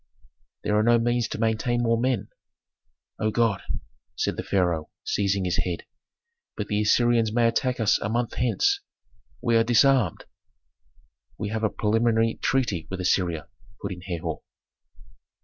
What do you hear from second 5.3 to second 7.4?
his head. "But the Assyrians